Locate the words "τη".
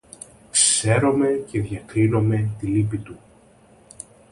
2.59-2.65